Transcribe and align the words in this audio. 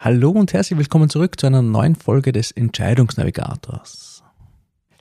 Hallo 0.00 0.30
und 0.30 0.52
herzlich 0.52 0.78
willkommen 0.78 1.10
zurück 1.10 1.40
zu 1.40 1.48
einer 1.48 1.60
neuen 1.60 1.96
Folge 1.96 2.30
des 2.30 2.52
Entscheidungsnavigators. 2.52 4.22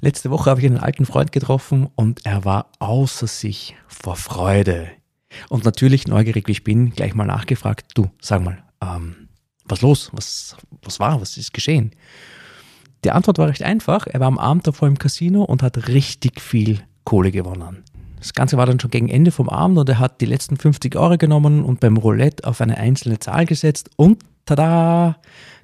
Letzte 0.01 0.31
Woche 0.31 0.49
habe 0.49 0.59
ich 0.59 0.65
einen 0.65 0.79
alten 0.79 1.05
Freund 1.05 1.31
getroffen 1.31 1.87
und 1.93 2.25
er 2.25 2.45
war 2.45 2.71
außer 2.79 3.27
sich 3.27 3.75
vor 3.87 4.15
Freude. 4.15 4.89
Und 5.49 5.65
natürlich, 5.65 6.07
neugierig 6.07 6.47
wie 6.47 6.53
ich 6.53 6.63
bin, 6.63 6.89
gleich 6.89 7.13
mal 7.13 7.27
nachgefragt, 7.27 7.91
du, 7.93 8.09
sag 8.19 8.43
mal, 8.43 8.63
ähm, 8.81 9.27
was 9.65 9.81
los? 9.81 10.09
Was, 10.13 10.57
was 10.81 10.99
war? 10.99 11.21
Was 11.21 11.37
ist 11.37 11.53
geschehen? 11.53 11.91
Die 13.03 13.11
Antwort 13.11 13.37
war 13.37 13.49
recht 13.49 13.61
einfach. 13.61 14.07
Er 14.07 14.19
war 14.19 14.27
am 14.27 14.39
Abend 14.39 14.65
davor 14.65 14.87
im 14.87 14.97
Casino 14.97 15.43
und 15.43 15.61
hat 15.61 15.89
richtig 15.89 16.41
viel 16.41 16.81
Kohle 17.03 17.29
gewonnen. 17.29 17.83
Das 18.17 18.33
Ganze 18.33 18.57
war 18.57 18.65
dann 18.65 18.79
schon 18.79 18.89
gegen 18.89 19.09
Ende 19.09 19.29
vom 19.29 19.47
Abend 19.47 19.77
und 19.77 19.89
er 19.89 19.99
hat 19.99 20.21
die 20.21 20.25
letzten 20.25 20.57
50 20.57 20.95
Euro 20.95 21.19
genommen 21.19 21.63
und 21.63 21.81
beim 21.81 21.97
Roulette 21.97 22.47
auf 22.47 22.61
eine 22.61 22.79
einzelne 22.79 23.19
Zahl 23.19 23.45
gesetzt 23.45 23.91
und 23.95 24.23
tada, 24.47 25.17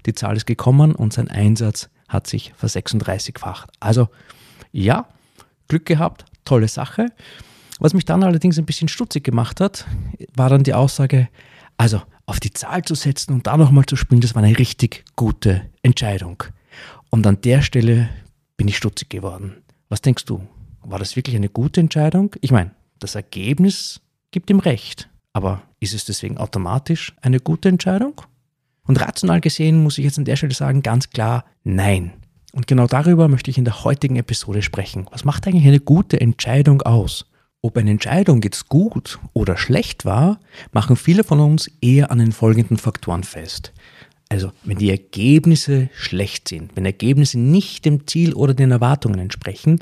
die 0.06 0.14
Zahl 0.14 0.38
ist 0.38 0.46
gekommen 0.46 0.94
und 0.94 1.14
sein 1.14 1.30
Einsatz 1.30 1.90
hat 2.08 2.28
sich 2.28 2.54
versechsunddreißigfacht. 2.56 3.72
Also 3.80 4.10
ja, 4.72 5.08
Glück 5.68 5.86
gehabt, 5.86 6.26
tolle 6.46 6.68
Sache. 6.68 7.08
Was 7.80 7.94
mich 7.94 8.06
dann 8.06 8.24
allerdings 8.24 8.60
ein 8.60 8.66
bisschen 8.66 8.88
stutzig 8.88 9.24
gemacht 9.24 9.60
hat, 9.60 9.88
war 10.36 10.50
dann 10.50 10.64
die 10.64 10.74
Aussage, 10.74 11.30
also 11.78 12.02
auf 12.26 12.40
die 12.40 12.52
Zahl 12.52 12.84
zu 12.84 12.96
setzen 12.96 13.34
und 13.34 13.48
da 13.48 13.58
nochmal 13.58 13.86
zu 13.86 13.96
spielen, 13.96 14.22
das 14.22 14.36
war 14.36 14.44
eine 14.44 14.58
richtig 14.58 15.04
gute 15.16 15.70
Entscheidung. 15.82 16.44
Und 17.10 17.26
an 17.28 17.42
der 17.42 17.62
Stelle 17.62 18.10
bin 18.58 18.68
ich 18.68 18.78
stutzig 18.78 19.10
geworden. 19.10 19.64
Was 19.90 20.02
denkst 20.02 20.26
du? 20.26 20.48
War 20.82 21.00
das 21.00 21.16
wirklich 21.16 21.36
eine 21.36 21.50
gute 21.50 21.80
Entscheidung? 21.80 22.36
Ich 22.42 22.52
meine, 22.52 22.72
das 23.00 23.16
Ergebnis 23.16 24.02
gibt 24.32 24.50
ihm 24.50 24.60
recht. 24.60 25.10
Aber 25.34 25.64
ist 25.80 25.94
es 25.94 26.06
deswegen 26.06 26.38
automatisch 26.38 27.14
eine 27.22 27.40
gute 27.40 27.70
Entscheidung? 27.70 28.22
Und 28.86 29.00
rational 29.00 29.42
gesehen 29.42 29.82
muss 29.82 29.98
ich 29.98 30.06
jetzt 30.06 30.18
an 30.18 30.26
der 30.26 30.36
Stelle 30.36 30.54
sagen, 30.54 30.82
ganz 30.82 31.10
klar 31.10 31.46
nein. 31.64 32.14
Und 32.52 32.68
genau 32.68 32.88
darüber 32.88 33.28
möchte 33.28 33.50
ich 33.50 33.58
in 33.58 33.66
der 33.66 33.84
heutigen 33.84 34.16
Episode 34.16 34.62
sprechen. 34.62 35.08
Was 35.12 35.26
macht 35.26 35.48
eigentlich 35.48 35.66
eine 35.66 35.80
gute 35.80 36.22
Entscheidung 36.22 36.82
aus? 36.84 37.26
Ob 37.62 37.78
eine 37.78 37.92
Entscheidung 37.92 38.42
jetzt 38.44 38.68
gut 38.68 39.20
oder 39.32 39.58
schlecht 39.58 40.04
war, 40.04 40.40
machen 40.74 40.98
viele 40.98 41.24
von 41.24 41.40
uns 41.40 41.72
eher 41.82 42.12
an 42.12 42.20
den 42.20 42.34
folgenden 42.34 42.78
Faktoren 42.78 43.24
fest. 43.24 43.72
Also, 44.30 44.52
wenn 44.64 44.78
die 44.78 44.90
Ergebnisse 44.90 45.90
schlecht 45.94 46.50
sind, 46.50 46.76
wenn 46.76 46.86
Ergebnisse 46.86 47.40
nicht 47.40 47.86
dem 47.86 48.06
Ziel 48.08 48.34
oder 48.34 48.54
den 48.54 48.72
Erwartungen 48.72 49.20
entsprechen, 49.20 49.80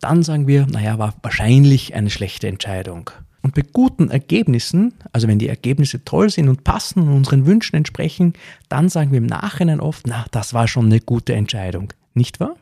dann 0.00 0.22
sagen 0.22 0.46
wir, 0.46 0.66
naja, 0.66 0.98
war 0.98 1.14
wahrscheinlich 1.22 1.94
eine 1.94 2.08
schlechte 2.08 2.48
Entscheidung. 2.48 3.10
Und 3.42 3.54
bei 3.54 3.62
guten 3.62 4.10
Ergebnissen, 4.10 4.94
also 5.12 5.26
wenn 5.26 5.38
die 5.38 5.48
Ergebnisse 5.48 6.04
toll 6.04 6.30
sind 6.30 6.48
und 6.48 6.64
passen 6.64 7.02
und 7.02 7.14
unseren 7.14 7.46
Wünschen 7.46 7.76
entsprechen, 7.76 8.34
dann 8.68 8.88
sagen 8.88 9.12
wir 9.12 9.18
im 9.18 9.26
Nachhinein 9.26 9.80
oft, 9.80 10.06
na, 10.06 10.26
das 10.30 10.52
war 10.52 10.68
schon 10.68 10.86
eine 10.86 11.00
gute 11.00 11.34
Entscheidung. 11.34 11.92
Nicht 12.14 12.40
wahr? 12.40 12.56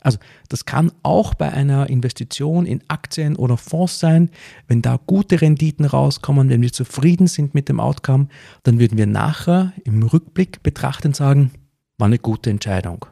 Also 0.00 0.18
das 0.48 0.64
kann 0.64 0.92
auch 1.02 1.34
bei 1.34 1.52
einer 1.52 1.90
Investition 1.90 2.66
in 2.66 2.82
Aktien 2.88 3.36
oder 3.36 3.56
Fonds 3.56 3.98
sein. 3.98 4.30
Wenn 4.66 4.82
da 4.82 4.98
gute 5.06 5.40
Renditen 5.40 5.84
rauskommen, 5.84 6.48
wenn 6.50 6.62
wir 6.62 6.72
zufrieden 6.72 7.26
sind 7.26 7.54
mit 7.54 7.68
dem 7.68 7.80
Outcome, 7.80 8.28
dann 8.62 8.78
würden 8.78 8.98
wir 8.98 9.06
nachher 9.06 9.72
im 9.84 10.02
Rückblick 10.02 10.62
betrachten 10.62 11.14
sagen, 11.14 11.50
war 11.98 12.06
eine 12.06 12.18
gute 12.18 12.50
Entscheidung. 12.50 13.06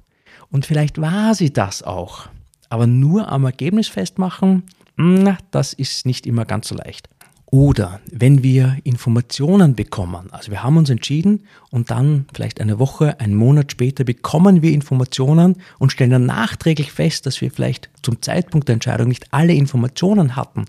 Und 0.51 0.67
vielleicht 0.67 1.01
war 1.01 1.35
sie 1.35 1.53
das 1.53 1.83
auch. 1.83 2.29
Aber 2.69 2.87
nur 2.87 3.31
am 3.31 3.45
Ergebnis 3.45 3.89
festmachen, 3.89 4.65
na, 4.97 5.39
das 5.51 5.73
ist 5.73 6.07
nicht 6.07 6.27
immer 6.27 6.45
ganz 6.45 6.69
so 6.69 6.75
leicht. 6.75 7.09
Oder 7.49 8.01
wenn 8.11 8.43
wir 8.43 8.77
Informationen 8.83 9.77
bekommen, 9.77 10.29
also 10.33 10.51
wir 10.51 10.65
haben 10.65 10.77
uns 10.77 10.91
entschieden 10.91 11.47
und 11.71 11.91
dann 11.93 12.27
vielleicht 12.35 12.61
eine 12.61 12.81
Woche, 12.81 13.21
einen 13.21 13.37
Monat 13.37 13.71
später 13.71 14.03
bekommen 14.03 14.63
wir 14.63 14.73
Informationen 14.73 15.63
und 15.79 15.93
stellen 15.93 16.11
dann 16.11 16.27
nachträglich 16.27 16.91
fest, 16.91 17.25
dass 17.25 17.41
wir 17.41 17.53
vielleicht 17.53 17.89
zum 18.03 18.21
Zeitpunkt 18.21 18.67
der 18.69 18.75
Entscheidung 18.75 19.09
nicht 19.09 19.33
alle 19.33 19.53
Informationen 19.53 20.35
hatten 20.35 20.65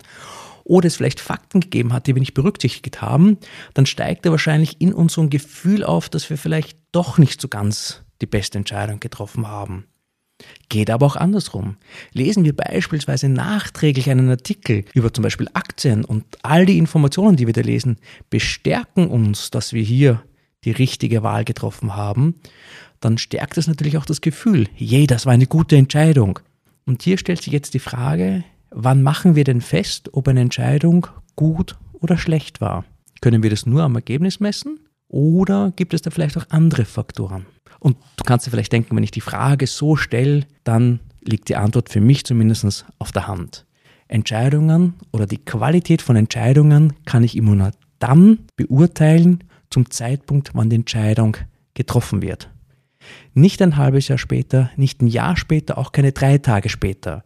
oder 0.62 0.86
es 0.86 0.96
vielleicht 0.96 1.18
Fakten 1.18 1.60
gegeben 1.60 1.92
hat, 1.92 2.06
die 2.06 2.14
wir 2.14 2.20
nicht 2.20 2.34
berücksichtigt 2.34 3.02
haben, 3.02 3.38
dann 3.74 3.86
steigt 3.86 4.24
da 4.24 4.30
wahrscheinlich 4.30 4.80
in 4.80 4.92
uns 4.92 5.14
so 5.14 5.22
ein 5.22 5.30
Gefühl 5.30 5.82
auf, 5.82 6.08
dass 6.08 6.30
wir 6.30 6.38
vielleicht 6.38 6.78
doch 6.92 7.18
nicht 7.18 7.40
so 7.40 7.48
ganz 7.48 8.02
die 8.20 8.26
beste 8.26 8.58
Entscheidung 8.58 9.00
getroffen 9.00 9.48
haben. 9.48 9.86
Geht 10.68 10.90
aber 10.90 11.06
auch 11.06 11.16
andersrum. 11.16 11.76
Lesen 12.12 12.44
wir 12.44 12.54
beispielsweise 12.54 13.28
nachträglich 13.28 14.10
einen 14.10 14.28
Artikel 14.28 14.84
über 14.94 15.12
zum 15.12 15.22
Beispiel 15.22 15.48
Aktien 15.54 16.04
und 16.04 16.24
all 16.42 16.66
die 16.66 16.78
Informationen, 16.78 17.36
die 17.36 17.46
wir 17.46 17.54
da 17.54 17.62
lesen, 17.62 17.96
bestärken 18.30 19.08
uns, 19.08 19.50
dass 19.50 19.72
wir 19.72 19.82
hier 19.82 20.22
die 20.64 20.70
richtige 20.72 21.22
Wahl 21.22 21.44
getroffen 21.44 21.96
haben, 21.96 22.34
dann 23.00 23.18
stärkt 23.18 23.58
es 23.58 23.68
natürlich 23.68 23.96
auch 23.96 24.06
das 24.06 24.20
Gefühl, 24.20 24.68
je, 24.76 25.06
das 25.06 25.26
war 25.26 25.32
eine 25.32 25.46
gute 25.46 25.76
Entscheidung. 25.76 26.40
Und 26.84 27.02
hier 27.02 27.18
stellt 27.18 27.42
sich 27.42 27.52
jetzt 27.52 27.74
die 27.74 27.78
Frage, 27.78 28.44
wann 28.70 29.02
machen 29.02 29.36
wir 29.36 29.44
denn 29.44 29.60
fest, 29.60 30.10
ob 30.12 30.28
eine 30.28 30.40
Entscheidung 30.40 31.06
gut 31.36 31.76
oder 31.92 32.18
schlecht 32.18 32.60
war? 32.60 32.84
Können 33.20 33.42
wir 33.42 33.50
das 33.50 33.66
nur 33.66 33.82
am 33.82 33.94
Ergebnis 33.94 34.40
messen 34.40 34.80
oder 35.08 35.72
gibt 35.74 35.94
es 35.94 36.02
da 36.02 36.10
vielleicht 36.10 36.36
auch 36.36 36.46
andere 36.50 36.84
Faktoren? 36.84 37.46
Und 37.80 37.96
du 38.16 38.24
kannst 38.24 38.46
dir 38.46 38.50
vielleicht 38.50 38.72
denken, 38.72 38.96
wenn 38.96 39.04
ich 39.04 39.10
die 39.10 39.20
Frage 39.20 39.66
so 39.66 39.96
stelle, 39.96 40.46
dann 40.64 41.00
liegt 41.20 41.48
die 41.48 41.56
Antwort 41.56 41.88
für 41.90 42.00
mich 42.00 42.24
zumindest 42.24 42.86
auf 42.98 43.12
der 43.12 43.26
Hand. 43.26 43.66
Entscheidungen 44.08 44.94
oder 45.12 45.26
die 45.26 45.38
Qualität 45.38 46.02
von 46.02 46.16
Entscheidungen 46.16 46.94
kann 47.04 47.24
ich 47.24 47.36
immer 47.36 47.54
nur 47.54 47.72
dann 47.98 48.38
beurteilen, 48.56 49.44
zum 49.70 49.90
Zeitpunkt, 49.90 50.50
wann 50.54 50.70
die 50.70 50.76
Entscheidung 50.76 51.36
getroffen 51.74 52.22
wird. 52.22 52.50
Nicht 53.34 53.62
ein 53.62 53.76
halbes 53.76 54.08
Jahr 54.08 54.18
später, 54.18 54.70
nicht 54.76 55.02
ein 55.02 55.06
Jahr 55.06 55.36
später, 55.36 55.78
auch 55.78 55.92
keine 55.92 56.12
drei 56.12 56.38
Tage 56.38 56.68
später. 56.68 57.22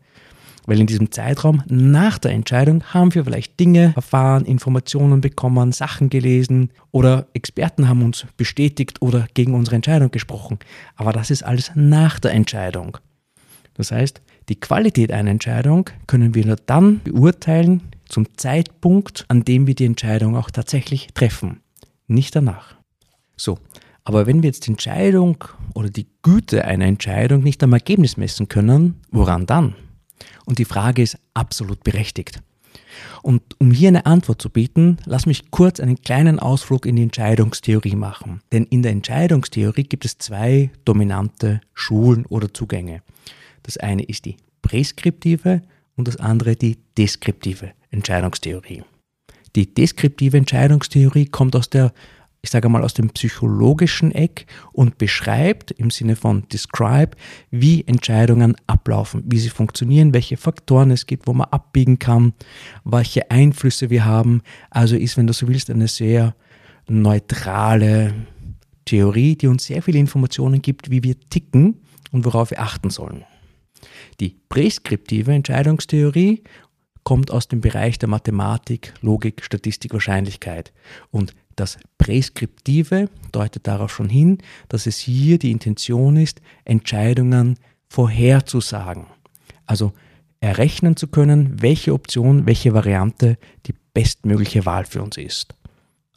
Weil 0.66 0.80
in 0.80 0.86
diesem 0.86 1.10
Zeitraum 1.10 1.62
nach 1.66 2.18
der 2.18 2.32
Entscheidung 2.32 2.84
haben 2.84 3.14
wir 3.14 3.24
vielleicht 3.24 3.58
Dinge 3.58 3.92
erfahren, 3.96 4.44
Informationen 4.44 5.20
bekommen, 5.20 5.72
Sachen 5.72 6.08
gelesen 6.08 6.70
oder 6.92 7.26
Experten 7.34 7.88
haben 7.88 8.02
uns 8.02 8.26
bestätigt 8.36 9.02
oder 9.02 9.26
gegen 9.34 9.54
unsere 9.54 9.76
Entscheidung 9.76 10.10
gesprochen. 10.10 10.58
Aber 10.94 11.12
das 11.12 11.30
ist 11.30 11.42
alles 11.42 11.72
nach 11.74 12.20
der 12.20 12.32
Entscheidung. 12.32 12.98
Das 13.74 13.90
heißt, 13.90 14.20
die 14.48 14.60
Qualität 14.60 15.12
einer 15.12 15.30
Entscheidung 15.30 15.88
können 16.06 16.34
wir 16.34 16.46
nur 16.46 16.56
dann 16.56 17.00
beurteilen 17.02 17.82
zum 18.06 18.26
Zeitpunkt, 18.36 19.24
an 19.28 19.44
dem 19.44 19.66
wir 19.66 19.74
die 19.74 19.86
Entscheidung 19.86 20.36
auch 20.36 20.50
tatsächlich 20.50 21.08
treffen, 21.14 21.60
nicht 22.06 22.36
danach. 22.36 22.76
So, 23.36 23.58
aber 24.04 24.26
wenn 24.26 24.42
wir 24.42 24.48
jetzt 24.48 24.66
die 24.66 24.72
Entscheidung 24.72 25.44
oder 25.74 25.88
die 25.88 26.06
Güte 26.22 26.64
einer 26.64 26.86
Entscheidung 26.86 27.42
nicht 27.42 27.62
am 27.62 27.72
Ergebnis 27.72 28.16
messen 28.16 28.48
können, 28.48 29.00
woran 29.10 29.46
dann? 29.46 29.74
Und 30.44 30.58
die 30.58 30.64
Frage 30.64 31.02
ist 31.02 31.18
absolut 31.34 31.82
berechtigt. 31.84 32.40
Und 33.22 33.42
um 33.58 33.70
hier 33.70 33.88
eine 33.88 34.06
Antwort 34.06 34.42
zu 34.42 34.50
bieten, 34.50 34.98
lass 35.04 35.26
mich 35.26 35.50
kurz 35.50 35.80
einen 35.80 36.00
kleinen 36.02 36.38
Ausflug 36.38 36.86
in 36.86 36.96
die 36.96 37.02
Entscheidungstheorie 37.02 37.96
machen. 37.96 38.42
Denn 38.52 38.64
in 38.64 38.82
der 38.82 38.92
Entscheidungstheorie 38.92 39.84
gibt 39.84 40.04
es 40.04 40.18
zwei 40.18 40.70
dominante 40.84 41.60
Schulen 41.74 42.26
oder 42.26 42.52
Zugänge. 42.52 43.02
Das 43.62 43.76
eine 43.76 44.02
ist 44.02 44.24
die 44.24 44.36
präskriptive 44.62 45.62
und 45.96 46.08
das 46.08 46.16
andere 46.16 46.56
die 46.56 46.78
deskriptive 46.96 47.72
Entscheidungstheorie. 47.90 48.82
Die 49.54 49.72
deskriptive 49.72 50.36
Entscheidungstheorie 50.36 51.26
kommt 51.26 51.54
aus 51.54 51.68
der 51.68 51.92
ich 52.42 52.50
sage 52.50 52.68
mal, 52.68 52.82
aus 52.82 52.92
dem 52.94 53.10
psychologischen 53.10 54.10
Eck 54.12 54.46
und 54.72 54.98
beschreibt 54.98 55.70
im 55.70 55.90
Sinne 55.90 56.16
von 56.16 56.44
describe, 56.52 57.16
wie 57.52 57.86
Entscheidungen 57.86 58.56
ablaufen, 58.66 59.22
wie 59.26 59.38
sie 59.38 59.48
funktionieren, 59.48 60.12
welche 60.12 60.36
Faktoren 60.36 60.90
es 60.90 61.06
gibt, 61.06 61.28
wo 61.28 61.34
man 61.34 61.48
abbiegen 61.50 62.00
kann, 62.00 62.32
welche 62.84 63.30
Einflüsse 63.30 63.90
wir 63.90 64.04
haben. 64.04 64.42
Also 64.70 64.96
ist, 64.96 65.16
wenn 65.16 65.28
du 65.28 65.32
so 65.32 65.46
willst, 65.46 65.70
eine 65.70 65.86
sehr 65.86 66.34
neutrale 66.88 68.12
Theorie, 68.84 69.36
die 69.36 69.46
uns 69.46 69.66
sehr 69.66 69.80
viele 69.80 70.00
Informationen 70.00 70.60
gibt, 70.62 70.90
wie 70.90 71.04
wir 71.04 71.14
ticken 71.30 71.80
und 72.10 72.24
worauf 72.24 72.50
wir 72.50 72.60
achten 72.60 72.90
sollen. 72.90 73.24
Die 74.18 74.36
präskriptive 74.48 75.32
Entscheidungstheorie 75.32 76.42
kommt 77.04 77.30
aus 77.30 77.48
dem 77.48 77.60
Bereich 77.60 77.98
der 77.98 78.08
Mathematik, 78.08 78.94
Logik, 79.00 79.44
Statistik, 79.44 79.92
Wahrscheinlichkeit. 79.92 80.72
Und 81.10 81.34
Das 81.56 81.78
Präskriptive 81.98 83.08
deutet 83.30 83.66
darauf 83.66 83.92
schon 83.92 84.08
hin, 84.08 84.38
dass 84.68 84.86
es 84.86 84.98
hier 84.98 85.38
die 85.38 85.50
Intention 85.50 86.16
ist, 86.16 86.40
Entscheidungen 86.64 87.58
vorherzusagen. 87.88 89.06
Also 89.66 89.92
errechnen 90.40 90.96
zu 90.96 91.06
können, 91.06 91.62
welche 91.62 91.92
Option, 91.92 92.46
welche 92.46 92.74
Variante 92.74 93.38
die 93.66 93.74
bestmögliche 93.94 94.66
Wahl 94.66 94.84
für 94.84 95.02
uns 95.02 95.16
ist. 95.16 95.54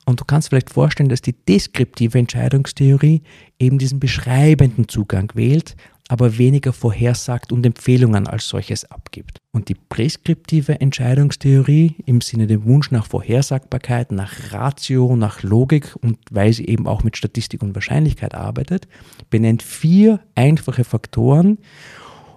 Und 0.05 0.19
du 0.19 0.25
kannst 0.25 0.49
vielleicht 0.49 0.69
vorstellen, 0.69 1.09
dass 1.09 1.21
die 1.21 1.33
deskriptive 1.33 2.17
Entscheidungstheorie 2.17 3.23
eben 3.59 3.79
diesen 3.79 3.99
beschreibenden 3.99 4.87
Zugang 4.87 5.31
wählt, 5.33 5.75
aber 6.07 6.37
weniger 6.37 6.71
vorhersagt 6.71 7.51
und 7.51 7.65
Empfehlungen 7.65 8.27
als 8.27 8.47
solches 8.47 8.89
abgibt. 8.91 9.39
Und 9.51 9.69
die 9.69 9.75
präskriptive 9.75 10.79
Entscheidungstheorie 10.79 11.95
im 12.05 12.21
Sinne 12.21 12.45
dem 12.45 12.65
Wunsch 12.65 12.91
nach 12.91 13.07
Vorhersagbarkeit, 13.07 14.11
nach 14.11 14.51
Ratio, 14.51 15.15
nach 15.15 15.41
Logik 15.41 15.95
und 16.01 16.19
weil 16.29 16.53
sie 16.53 16.67
eben 16.67 16.87
auch 16.87 17.03
mit 17.03 17.17
Statistik 17.17 17.63
und 17.63 17.73
Wahrscheinlichkeit 17.73 18.35
arbeitet, 18.35 18.87
benennt 19.29 19.63
vier 19.63 20.19
einfache 20.35 20.83
Faktoren, 20.83 21.57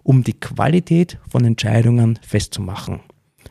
um 0.02 0.24
die 0.24 0.40
Qualität 0.40 1.18
von 1.28 1.44
Entscheidungen 1.44 2.18
festzumachen. 2.22 3.00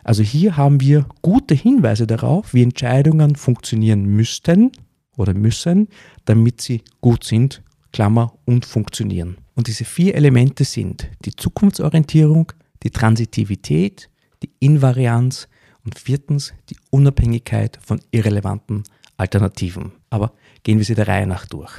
Also 0.04 0.24
hier 0.24 0.58
haben 0.58 0.82
wir 0.82 1.06
gute 1.22 1.54
Hinweise 1.54 2.08
darauf, 2.08 2.54
wie 2.54 2.64
Entscheidungen 2.64 3.36
funktionieren 3.36 4.06
müssten 4.06 4.72
oder 5.18 5.34
müssen, 5.34 5.90
damit 6.26 6.62
sie 6.62 6.82
gut 7.02 7.24
sind, 7.24 7.62
Klammer, 7.92 8.34
und 8.46 8.66
funktionieren. 8.66 9.38
Und 9.58 9.66
diese 9.66 9.86
vier 9.86 10.14
Elemente 10.14 10.64
sind 10.66 11.10
die 11.26 11.36
Zukunftsorientierung, 11.36 12.52
die 12.84 12.92
Transitivität, 12.92 14.08
die 14.44 14.52
Invarianz 14.60 15.48
und 15.84 15.98
viertens 15.98 16.54
die 16.70 16.78
Unabhängigkeit 16.92 17.80
von 17.82 18.00
irrelevanten 18.12 18.84
Alternativen. 19.18 19.94
Aber 20.12 20.34
gehen 20.62 20.78
wir 20.78 20.86
sie 20.86 20.94
der 20.94 21.08
Reihe 21.08 21.26
nach 21.26 21.48
durch. 21.48 21.74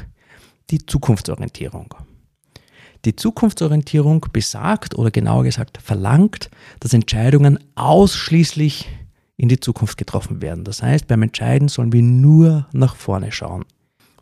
Die 0.71 0.85
Zukunftsorientierung. 0.85 1.95
Die 3.05 3.15
Zukunftsorientierung 3.15 4.27
besagt 4.33 4.97
oder 4.97 5.13
genauer 5.13 5.45
gesagt 5.45 5.79
verlangt, 5.81 6.51
dass 6.81 6.95
Entscheidungen 6.95 7.61
ausschließlich 7.77 8.89
in 9.37 9.49
die 9.49 9.61
Zukunft 9.61 9.99
getroffen 9.99 10.43
werden. 10.43 10.65
Das 10.65 10.83
heißt, 10.83 11.07
beim 11.07 11.23
Entscheiden 11.23 11.69
sollen 11.69 11.93
wir 11.93 12.03
nur 12.03 12.67
nach 12.73 12.97
vorne 12.97 13.31
schauen. 13.31 13.65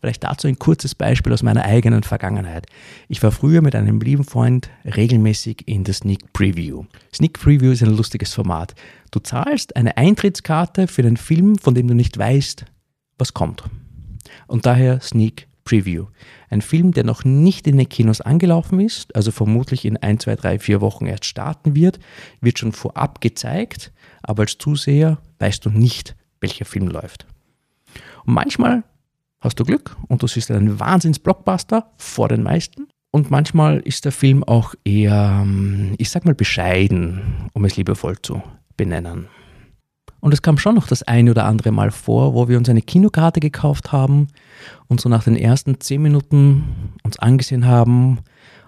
Vielleicht 0.07 0.23
dazu 0.23 0.47
ein 0.47 0.57
kurzes 0.57 0.95
Beispiel 0.95 1.33
aus 1.33 1.43
meiner 1.43 1.65
eigenen 1.65 2.01
Vergangenheit. 2.01 2.65
Ich 3.09 3.21
war 3.23 3.33
früher 3.33 3.61
mit 3.61 3.75
einem 3.75 3.99
lieben 3.99 4.23
Freund 4.23 4.69
regelmäßig 4.85 5.67
in 5.67 5.83
der 5.83 5.95
Sneak 5.95 6.31
Preview. 6.31 6.85
Sneak 7.13 7.33
Preview 7.33 7.73
ist 7.73 7.83
ein 7.83 7.93
lustiges 7.93 8.33
Format. 8.33 8.73
Du 9.11 9.19
zahlst 9.19 9.75
eine 9.75 9.97
Eintrittskarte 9.97 10.87
für 10.87 11.01
einen 11.01 11.17
Film, 11.17 11.57
von 11.57 11.75
dem 11.75 11.89
du 11.89 11.93
nicht 11.93 12.17
weißt, 12.17 12.63
was 13.17 13.33
kommt. 13.33 13.65
Und 14.47 14.65
daher 14.65 15.01
Sneak 15.01 15.49
Preview. 15.65 16.05
Ein 16.49 16.61
Film, 16.61 16.93
der 16.93 17.03
noch 17.03 17.25
nicht 17.25 17.67
in 17.67 17.75
den 17.75 17.89
Kinos 17.89 18.21
angelaufen 18.21 18.79
ist, 18.79 19.13
also 19.13 19.31
vermutlich 19.31 19.83
in 19.83 19.97
ein, 19.97 20.21
zwei, 20.21 20.37
drei, 20.37 20.57
vier 20.57 20.79
Wochen 20.79 21.05
erst 21.05 21.25
starten 21.25 21.75
wird, 21.75 21.99
wird 22.39 22.59
schon 22.59 22.71
vorab 22.71 23.19
gezeigt, 23.19 23.91
aber 24.23 24.43
als 24.43 24.57
Zuseher 24.57 25.17
weißt 25.39 25.65
du 25.65 25.69
nicht, 25.69 26.15
welcher 26.39 26.63
Film 26.63 26.87
läuft. 26.87 27.27
Und 28.23 28.35
manchmal 28.35 28.85
hast 29.39 29.59
du 29.59 29.63
Glück 29.63 29.95
und 30.07 30.23
du 30.23 30.27
siehst 30.27 30.51
einen 30.51 30.79
Wahnsinns-Blockbuster 30.79 31.91
vor 31.97 32.27
den 32.27 32.43
meisten. 32.43 32.87
Und 33.11 33.31
manchmal 33.31 33.79
ist 33.79 34.05
der 34.05 34.11
Film 34.11 34.43
auch 34.43 34.75
eher, 34.83 35.41
ähm, 35.41 35.95
ich 35.97 36.09
sag 36.09 36.25
mal, 36.25 36.35
bescheiden, 36.35 37.49
um 37.53 37.65
es 37.65 37.77
liebevoll 37.77 38.21
zu 38.21 38.41
benennen. 38.75 39.27
Und 40.19 40.33
es 40.33 40.41
kam 40.41 40.57
schon 40.57 40.75
noch 40.75 40.87
das 40.87 41.03
eine 41.03 41.31
oder 41.31 41.45
andere 41.45 41.71
Mal 41.71 41.91
vor, 41.91 42.33
wo 42.33 42.47
wir 42.47 42.57
uns 42.57 42.69
eine 42.69 42.81
Kinokarte 42.81 43.39
gekauft 43.39 43.91
haben 43.91 44.27
und 44.87 44.99
so 44.99 45.09
nach 45.09 45.23
den 45.23 45.35
ersten 45.35 45.79
zehn 45.79 46.01
Minuten 46.01 46.93
uns 47.03 47.17
angesehen 47.19 47.65
haben 47.65 48.19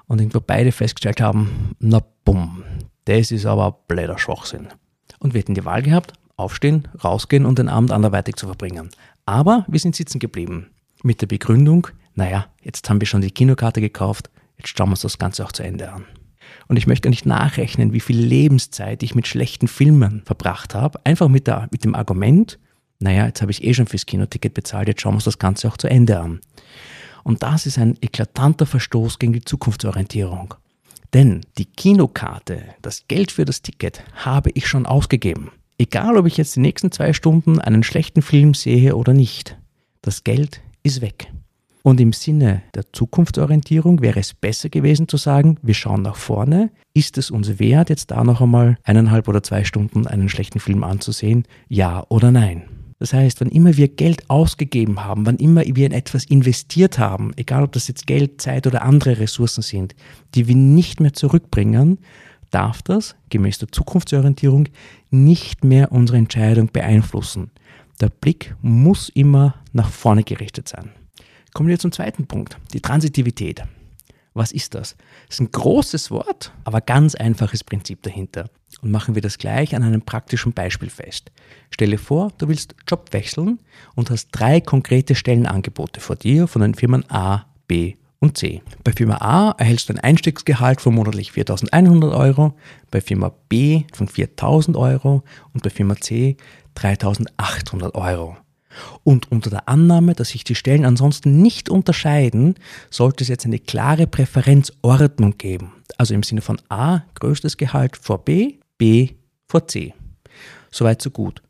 und 0.08 0.22
irgendwo 0.22 0.40
beide 0.40 0.72
festgestellt 0.72 1.22
haben, 1.22 1.76
na 1.80 2.02
bumm, 2.24 2.64
das 3.06 3.32
ist 3.32 3.46
aber 3.46 3.72
blöder 3.88 4.18
Schwachsinn. 4.18 4.68
Und 5.20 5.34
wir 5.34 5.40
hätten 5.40 5.56
die 5.56 5.66
Wahl 5.66 5.82
gehabt, 5.82 6.14
aufstehen, 6.40 6.88
rausgehen 7.04 7.46
und 7.46 7.60
den 7.60 7.70
Abend 7.70 7.92
anderweitig 7.92 8.36
zu 8.36 8.48
verbringen. 8.48 8.90
Aber 9.26 9.66
wir 9.68 9.80
sind 9.80 9.96
sitzen 9.96 10.20
geblieben. 10.20 10.68
Mit 11.04 11.22
der 11.22 11.28
Begründung, 11.28 11.88
naja, 12.16 12.48
jetzt 12.62 12.90
haben 12.90 13.00
wir 13.00 13.08
schon 13.08 13.22
die 13.22 13.32
Kinokarte 13.32 13.82
gekauft, 13.82 14.30
jetzt 14.58 14.70
schauen 14.70 14.90
wir 14.90 14.94
uns 14.94 15.02
das 15.02 15.18
Ganze 15.18 15.46
auch 15.46 15.52
zu 15.52 15.64
Ende 15.64 15.92
an. 15.92 16.06
Und 16.68 16.78
ich 16.78 16.88
möchte 16.88 17.08
gar 17.08 17.10
nicht 17.10 17.26
nachrechnen, 17.26 17.94
wie 17.94 18.00
viel 18.00 18.18
Lebenszeit 18.18 19.02
ich 19.04 19.16
mit 19.16 19.28
schlechten 19.28 19.68
Filmen 19.68 20.22
verbracht 20.26 20.76
habe. 20.76 21.00
Einfach 21.04 21.28
mit, 21.28 21.48
der, 21.48 21.68
mit 21.72 21.84
dem 21.84 21.96
Argument, 21.96 22.60
naja, 23.00 23.26
jetzt 23.26 23.42
habe 23.42 23.52
ich 23.52 23.64
eh 23.64 23.74
schon 23.74 23.88
fürs 23.88 24.06
Kinoticket 24.06 24.54
bezahlt, 24.54 24.88
jetzt 24.88 25.02
schauen 25.02 25.14
wir 25.14 25.18
uns 25.18 25.24
das 25.24 25.40
Ganze 25.40 25.68
auch 25.68 25.78
zu 25.78 25.88
Ende 25.88 26.20
an. 26.20 26.42
Und 27.24 27.44
das 27.44 27.66
ist 27.66 27.78
ein 27.78 27.98
eklatanter 28.02 28.66
Verstoß 28.66 29.20
gegen 29.20 29.34
die 29.34 29.44
Zukunftsorientierung. 29.44 30.54
Denn 31.14 31.42
die 31.58 31.66
Kinokarte, 31.66 32.64
das 32.82 33.08
Geld 33.08 33.32
für 33.32 33.46
das 33.46 33.62
Ticket, 33.62 34.04
habe 34.14 34.52
ich 34.54 34.68
schon 34.68 34.86
ausgegeben. 34.86 35.52
Egal, 35.82 36.18
ob 36.18 36.26
ich 36.26 36.36
jetzt 36.36 36.58
die 36.58 36.60
nächsten 36.60 36.92
zwei 36.92 37.14
Stunden 37.14 37.58
einen 37.58 37.84
schlechten 37.84 38.22
Film 38.22 38.54
sehe 38.54 38.98
oder 38.98 39.14
nicht. 39.14 39.58
Das 40.02 40.26
Geld 40.26 40.62
ist 40.84 41.02
weg. 41.02 41.32
Und 41.84 42.02
im 42.02 42.12
Sinne 42.12 42.64
der 42.76 42.92
Zukunftsorientierung 42.92 44.02
wäre 44.02 44.20
es 44.20 44.34
besser 44.34 44.68
gewesen 44.68 45.08
zu 45.08 45.16
sagen, 45.16 45.58
wir 45.62 45.74
schauen 45.74 46.02
nach 46.02 46.18
vorne. 46.18 46.70
Ist 46.94 47.18
es 47.18 47.32
uns 47.32 47.60
wert, 47.60 47.90
jetzt 47.90 48.12
da 48.12 48.26
noch 48.26 48.42
einmal 48.42 48.78
eineinhalb 48.84 49.30
oder 49.30 49.42
zwei 49.42 49.64
Stunden 49.64 50.06
einen 50.06 50.28
schlechten 50.28 50.60
Film 50.60 50.84
anzusehen? 50.84 51.46
Ja 51.70 52.06
oder 52.10 52.30
nein? 52.30 52.64
Das 53.00 53.14
heißt, 53.14 53.40
wann 53.40 53.48
immer 53.48 53.78
wir 53.78 53.88
Geld 53.88 54.30
ausgegeben 54.30 55.06
haben, 55.06 55.26
wann 55.26 55.38
immer 55.38 55.64
wir 55.64 55.86
in 55.86 55.94
etwas 55.94 56.26
investiert 56.26 57.00
haben, 57.00 57.32
egal 57.38 57.64
ob 57.64 57.72
das 57.72 57.88
jetzt 57.88 58.06
Geld, 58.06 58.42
Zeit 58.42 58.68
oder 58.68 58.82
andere 58.82 59.18
Ressourcen 59.20 59.62
sind, 59.62 59.96
die 60.36 60.50
wir 60.50 60.56
nicht 60.56 61.00
mehr 61.00 61.14
zurückbringen, 61.14 62.00
darf 62.50 62.82
das, 62.82 63.16
gemäß 63.30 63.60
der 63.60 63.72
Zukunftsorientierung, 63.72 64.68
nicht 65.10 65.64
mehr 65.64 65.92
unsere 65.92 66.18
Entscheidung 66.18 66.68
beeinflussen. 66.72 67.52
Der 68.02 68.10
Blick 68.10 68.56
muss 68.62 69.10
immer 69.10 69.56
nach 69.74 69.90
vorne 69.90 70.24
gerichtet 70.24 70.68
sein. 70.68 70.92
Kommen 71.54 71.70
wir 71.70 71.80
zum 71.80 71.92
zweiten 71.92 72.28
Punkt, 72.28 72.58
die 72.74 72.82
Transitivität. 72.82 73.64
Was 74.34 74.52
ist 74.52 74.76
das? 74.76 74.96
Das 75.28 75.36
ist 75.36 75.40
ein 75.42 75.52
großes 75.52 76.12
Wort, 76.12 76.54
aber 76.64 76.82
ganz 76.82 77.16
einfaches 77.16 77.64
Prinzip 77.64 78.04
dahinter. 78.04 78.50
Und 78.82 78.92
machen 78.92 79.16
wir 79.16 79.22
das 79.22 79.38
gleich 79.38 79.76
an 79.76 79.84
einem 79.84 80.04
praktischen 80.04 80.54
Beispiel 80.54 80.90
fest. 80.90 81.32
Stelle 81.72 81.98
vor, 81.98 82.32
du 82.38 82.48
willst 82.48 82.76
Job 82.88 83.12
wechseln 83.12 83.60
und 83.96 84.12
hast 84.12 84.30
drei 84.32 84.62
konkrete 84.62 85.16
Stellenangebote 85.16 86.00
vor 86.00 86.16
dir 86.16 86.48
von 86.48 86.62
den 86.62 86.76
Firmen 86.76 87.10
A, 87.10 87.48
B 87.68 87.96
und 88.20 88.38
C. 88.38 88.62
Bei 88.84 88.92
Firma 88.92 89.16
A 89.16 89.52
erhältst 89.58 89.90
du 89.90 89.94
ein 89.94 90.00
Einstiegsgehalt 90.00 90.82
von 90.82 90.94
monatlich 90.94 91.32
4.100 91.32 92.16
Euro, 92.16 92.54
bei 92.92 93.02
Firma 93.02 93.32
B 93.48 93.84
von 93.94 94.08
4.000 94.08 94.78
Euro 94.78 95.24
und 95.54 95.64
bei 95.64 95.70
Firma 95.70 95.96
C 95.96 96.38
3.800 96.76 97.96
Euro. 97.96 98.38
Und 99.04 99.32
unter 99.32 99.50
der 99.50 99.68
Annahme, 99.68 100.14
dass 100.14 100.30
sich 100.30 100.44
die 100.44 100.56
Stellen 100.56 100.86
ansonsten 100.86 101.42
nicht 101.42 101.70
unterscheiden, 101.70 102.56
sollte 102.90 103.24
es 103.24 103.28
jetzt 103.28 103.46
eine 103.46 103.60
klare 103.60 104.06
Präferenzordnung 104.06 105.38
geben. 105.38 105.74
Also 105.98 106.14
im 106.14 106.24
Sinne 106.24 106.42
von 106.42 106.62
A 106.70 107.02
größtes 107.16 107.58
Gehalt 107.58 107.98
vor 107.98 108.24
B, 108.24 108.56
B 108.78 109.10
vor 109.48 109.68
C. 109.68 109.94
Soweit 110.72 111.02
so 111.02 111.10
gut. 111.10 111.42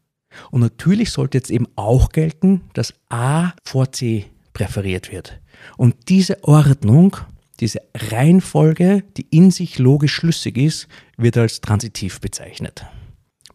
Und 0.52 0.62
natürlich 0.62 1.12
sollte 1.12 1.38
jetzt 1.38 1.52
eben 1.52 1.68
auch 1.76 2.10
gelten, 2.10 2.62
dass 2.74 2.94
A 3.10 3.52
vor 3.64 3.92
C 3.92 4.28
präferiert 4.60 5.10
wird. 5.12 5.40
Und 5.78 5.96
diese 6.10 6.44
Ordnung, 6.44 7.16
diese 7.62 7.82
Reihenfolge, 7.96 9.04
die 9.16 9.26
in 9.32 9.52
sich 9.52 9.80
logisch 9.80 10.14
schlüssig 10.14 10.58
ist, 10.58 10.88
wird 11.18 11.38
als 11.38 11.62
transitiv 11.62 12.20
bezeichnet. 12.20 12.86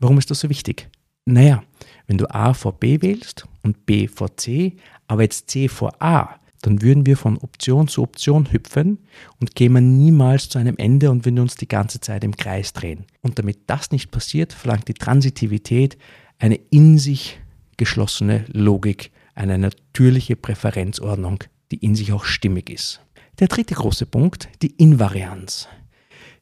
Warum 0.00 0.16
ist 0.16 0.30
das 0.30 0.40
so 0.40 0.48
wichtig? 0.48 0.88
Naja, 1.26 1.62
wenn 2.06 2.16
du 2.16 2.26
A 2.30 2.54
vor 2.54 2.78
B 2.78 3.02
wählst 3.02 3.46
und 3.62 3.84
B 3.84 4.08
vor 4.08 4.34
C, 4.38 4.76
aber 5.06 5.22
jetzt 5.22 5.50
C 5.50 5.68
vor 5.68 6.02
A, 6.02 6.36
dann 6.62 6.80
würden 6.80 7.04
wir 7.04 7.18
von 7.18 7.36
Option 7.36 7.86
zu 7.86 8.02
Option 8.02 8.50
hüpfen 8.50 8.98
und 9.40 9.54
kämen 9.54 9.98
niemals 9.98 10.48
zu 10.48 10.58
einem 10.58 10.78
Ende 10.78 11.10
und 11.10 11.26
würden 11.26 11.40
uns 11.40 11.56
die 11.56 11.68
ganze 11.68 12.00
Zeit 12.00 12.24
im 12.24 12.34
Kreis 12.34 12.72
drehen. 12.72 13.04
Und 13.20 13.38
damit 13.38 13.58
das 13.66 13.90
nicht 13.90 14.10
passiert, 14.10 14.54
verlangt 14.54 14.88
die 14.88 14.94
Transitivität 14.94 15.98
eine 16.38 16.56
in 16.70 16.98
sich 16.98 17.38
geschlossene 17.76 18.46
Logik, 18.48 19.12
eine 19.34 19.58
natürliche 19.58 20.36
Präferenzordnung, 20.36 21.44
die 21.70 21.78
in 21.78 21.94
sich 21.94 22.12
auch 22.12 22.24
stimmig 22.24 22.70
ist. 22.70 23.00
Der 23.40 23.48
dritte 23.48 23.74
große 23.74 24.06
Punkt, 24.06 24.48
die 24.62 24.70
Invarianz. 24.70 25.68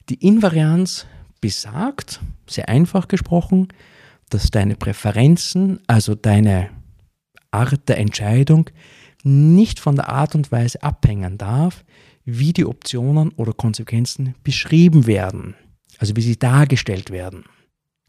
Die 0.09 0.25
Invarianz 0.25 1.07
besagt, 1.41 2.21
sehr 2.47 2.69
einfach 2.69 3.07
gesprochen, 3.07 3.69
dass 4.29 4.51
deine 4.51 4.75
Präferenzen, 4.75 5.79
also 5.87 6.15
deine 6.15 6.69
Art 7.51 7.87
der 7.87 7.97
Entscheidung, 7.97 8.69
nicht 9.23 9.79
von 9.79 9.95
der 9.95 10.09
Art 10.09 10.35
und 10.35 10.51
Weise 10.51 10.83
abhängen 10.83 11.37
darf, 11.37 11.83
wie 12.25 12.53
die 12.53 12.65
Optionen 12.65 13.31
oder 13.31 13.53
Konsequenzen 13.53 14.35
beschrieben 14.43 15.07
werden, 15.07 15.55
also 15.97 16.15
wie 16.15 16.21
sie 16.21 16.37
dargestellt 16.37 17.11
werden. 17.11 17.45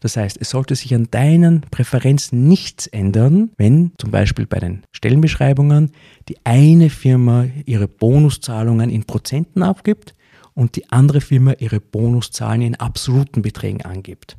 Das 0.05 0.19
heißt, 0.19 0.37
es 0.39 0.51
sollte 0.51 0.75
sich 0.75 0.95
an 0.95 1.09
deinen 1.11 1.63
Präferenzen 1.63 2.47
nichts 2.47 2.87
ändern, 2.87 3.53
wenn 3.57 3.93
zum 3.97 4.11
Beispiel 4.11 4.45
bei 4.45 4.59
den 4.59 4.83
Stellenbeschreibungen 4.93 5.93
die 6.29 6.37
eine 6.45 6.91
Firma 6.91 7.47
ihre 7.65 7.89
Bonuszahlungen 7.89 8.91
in 8.91 9.05
Prozenten 9.05 9.63
abgibt 9.63 10.15
und 10.53 10.77
die 10.77 10.93
andere 10.93 11.23
Firma 11.23 11.53
ihre 11.53 11.81
Bonuszahlen 11.81 12.61
in 12.61 12.75
absoluten 12.75 13.41
Beträgen 13.41 13.81
angibt. 13.81 14.37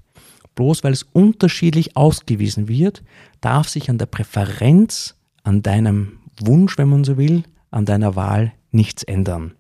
Bloß 0.54 0.84
weil 0.84 0.94
es 0.94 1.02
unterschiedlich 1.02 1.98
ausgewiesen 1.98 2.68
wird, 2.68 3.02
darf 3.42 3.68
sich 3.68 3.90
an 3.90 3.98
der 3.98 4.06
Präferenz, 4.06 5.16
an 5.42 5.64
deinem 5.64 6.20
Wunsch, 6.42 6.78
wenn 6.78 6.90
man 6.90 7.04
so 7.04 7.18
will, 7.18 7.42
an 7.72 7.86
deiner 7.86 8.16
Wahl 8.16 8.54
nichts 8.70 9.02
ändern. 9.02 9.56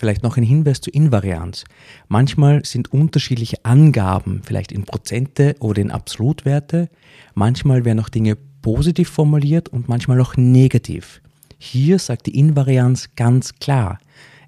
Vielleicht 0.00 0.22
noch 0.22 0.38
ein 0.38 0.42
Hinweis 0.42 0.80
zur 0.80 0.94
Invarianz. 0.94 1.64
Manchmal 2.08 2.64
sind 2.64 2.90
unterschiedliche 2.90 3.62
Angaben, 3.66 4.40
vielleicht 4.42 4.72
in 4.72 4.86
Prozente 4.86 5.56
oder 5.60 5.82
in 5.82 5.90
Absolutwerte. 5.90 6.88
Manchmal 7.34 7.84
werden 7.84 8.00
auch 8.00 8.08
Dinge 8.08 8.38
positiv 8.62 9.10
formuliert 9.10 9.68
und 9.68 9.90
manchmal 9.90 10.18
auch 10.22 10.38
negativ. 10.38 11.20
Hier 11.58 11.98
sagt 11.98 12.24
die 12.24 12.38
Invarianz 12.38 13.10
ganz 13.14 13.56
klar, 13.56 13.98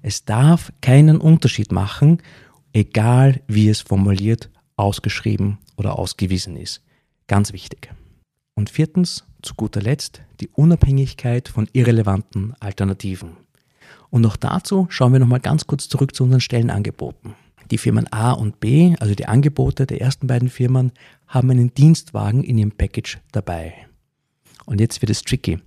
es 0.01 0.25
darf 0.25 0.73
keinen 0.81 1.17
Unterschied 1.17 1.71
machen, 1.71 2.23
egal 2.73 3.39
wie 3.45 3.69
es 3.69 3.81
formuliert, 3.81 4.49
ausgeschrieben 4.75 5.59
oder 5.77 5.99
ausgewiesen 5.99 6.55
ist. 6.55 6.81
Ganz 7.27 7.53
wichtig. 7.53 7.91
Und 8.55 8.71
viertens, 8.71 9.23
zu 9.43 9.53
guter 9.53 9.83
Letzt, 9.83 10.23
die 10.39 10.49
Unabhängigkeit 10.49 11.47
von 11.47 11.69
irrelevanten 11.73 12.55
Alternativen. 12.59 13.42
Und 14.09 14.25
auch 14.25 14.35
dazu 14.35 14.87
schauen 14.89 15.13
wir 15.13 15.19
nochmal 15.19 15.39
ganz 15.39 15.67
kurz 15.67 15.89
zurück 15.89 16.15
zu 16.15 16.23
unseren 16.23 16.41
Stellenangeboten. 16.41 17.33
Die 17.71 17.77
Firmen 17.77 18.11
A 18.11 18.31
und 18.31 18.59
B, 18.59 18.95
also 18.99 19.15
die 19.15 19.25
Angebote 19.25 19.85
der 19.85 20.01
ersten 20.01 20.27
beiden 20.27 20.49
Firmen, 20.49 20.91
haben 21.27 21.49
einen 21.49 21.73
Dienstwagen 21.73 22.43
in 22.43 22.57
ihrem 22.57 22.71
Package 22.71 23.19
dabei. 23.31 23.73
Und 24.65 24.79
jetzt 24.79 25.01
wird 25.01 25.09
es 25.09 25.21
tricky. 25.21 25.59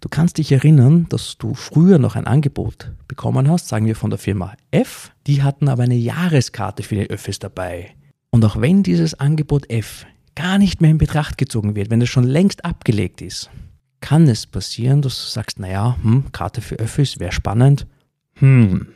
Du 0.00 0.08
kannst 0.08 0.38
dich 0.38 0.52
erinnern, 0.52 1.06
dass 1.08 1.38
du 1.38 1.54
früher 1.54 1.98
noch 1.98 2.14
ein 2.14 2.26
Angebot 2.26 2.92
bekommen 3.08 3.48
hast, 3.48 3.68
sagen 3.68 3.86
wir 3.86 3.96
von 3.96 4.10
der 4.10 4.18
Firma 4.18 4.54
F. 4.70 5.12
Die 5.26 5.42
hatten 5.42 5.68
aber 5.68 5.84
eine 5.84 5.96
Jahreskarte 5.96 6.82
für 6.82 6.94
die 6.94 7.10
Öffis 7.10 7.38
dabei. 7.38 7.90
Und 8.30 8.44
auch 8.44 8.60
wenn 8.60 8.82
dieses 8.82 9.14
Angebot 9.14 9.68
F 9.70 10.06
gar 10.34 10.58
nicht 10.58 10.80
mehr 10.80 10.90
in 10.90 10.98
Betracht 10.98 11.38
gezogen 11.38 11.74
wird, 11.74 11.90
wenn 11.90 12.02
es 12.02 12.08
schon 12.08 12.24
längst 12.24 12.64
abgelegt 12.64 13.22
ist, 13.22 13.50
kann 14.00 14.28
es 14.28 14.46
passieren, 14.46 15.02
dass 15.02 15.22
du 15.22 15.30
sagst, 15.30 15.58
naja, 15.58 15.96
hm, 16.02 16.32
Karte 16.32 16.60
für 16.60 16.76
Öffis 16.76 17.18
wäre 17.18 17.32
spannend. 17.32 17.86
Hm, 18.34 18.88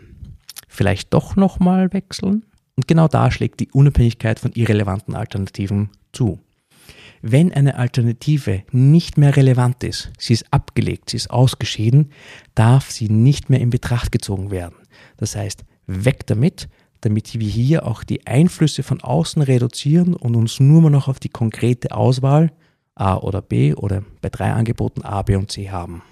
vielleicht 0.68 1.12
doch 1.12 1.36
nochmal 1.36 1.92
wechseln? 1.92 2.44
Und 2.76 2.88
genau 2.88 3.08
da 3.08 3.30
schlägt 3.30 3.60
die 3.60 3.70
Unabhängigkeit 3.70 4.38
von 4.38 4.52
irrelevanten 4.52 5.14
Alternativen 5.14 5.90
zu. 6.12 6.40
Wenn 7.20 7.52
eine 7.52 7.76
Alternative 7.76 8.64
nicht 8.72 9.16
mehr 9.16 9.36
relevant 9.36 9.84
ist, 9.84 10.10
sie 10.18 10.32
ist 10.32 10.52
abgelegt, 10.52 11.10
sie 11.10 11.18
ist 11.18 11.30
ausgeschieden, 11.30 12.10
darf 12.54 12.90
sie 12.90 13.08
nicht 13.08 13.48
mehr 13.48 13.60
in 13.60 13.70
Betracht 13.70 14.10
gezogen 14.10 14.50
werden. 14.50 14.74
Das 15.18 15.36
heißt, 15.36 15.64
weg 15.86 16.26
damit, 16.26 16.68
damit 17.02 17.38
wir 17.38 17.48
hier 17.48 17.86
auch 17.86 18.02
die 18.02 18.26
Einflüsse 18.26 18.82
von 18.82 19.00
außen 19.00 19.42
reduzieren 19.42 20.14
und 20.14 20.34
uns 20.34 20.58
nur 20.58 20.90
noch 20.90 21.06
auf 21.06 21.20
die 21.20 21.28
konkrete 21.28 21.92
Auswahl 21.92 22.50
A 22.94 23.16
oder 23.16 23.42
B 23.42 23.74
oder 23.74 24.02
bei 24.20 24.28
drei 24.28 24.52
Angeboten 24.52 25.02
A, 25.02 25.22
B 25.22 25.36
und 25.36 25.50
C 25.50 25.70
haben. 25.70 26.02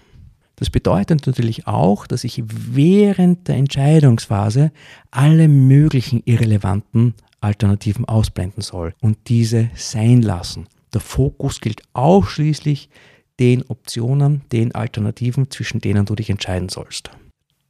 Das 0.57 0.69
bedeutet 0.69 1.27
natürlich 1.27 1.67
auch, 1.67 2.07
dass 2.07 2.25
ich 2.25 2.43
während 2.47 3.49
der 3.49 3.57
Entscheidungsphase 3.57 4.73
alle 5.11 5.49
möglichen 5.49 6.23
irrelevanten 6.25 7.15
Alternativen 7.41 8.05
ausblenden 8.05 8.63
soll 8.63 8.95
und 9.01 9.17
diese 9.29 9.71
sein 9.75 10.21
lassen. 10.21 10.67
Der 10.93 11.01
Fokus 11.01 11.61
gilt 11.61 11.83
ausschließlich 11.95 12.91
den 13.39 13.63
Optionen, 13.69 14.43
den 14.53 14.75
Alternativen, 14.75 15.51
zwischen 15.51 15.81
denen 15.81 16.05
du 16.05 16.15
dich 16.15 16.29
entscheiden 16.29 16.69
sollst. 16.69 17.11